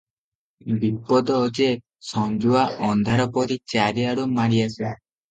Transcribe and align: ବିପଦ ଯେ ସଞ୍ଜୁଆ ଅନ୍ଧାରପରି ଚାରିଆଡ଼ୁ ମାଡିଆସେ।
ବିପଦ 0.83 1.33
ଯେ 1.57 1.67
ସଞ୍ଜୁଆ 2.11 2.63
ଅନ୍ଧାରପରି 2.87 3.57
ଚାରିଆଡ଼ୁ 3.75 4.25
ମାଡିଆସେ। 4.39 4.83